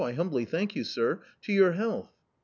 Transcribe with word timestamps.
I 0.03 0.13
humbly 0.13 0.45
thank 0.45 0.75
you, 0.75 0.83
sir! 0.83 1.21
to 1.43 1.53
your 1.53 1.73
health 1.73 2.11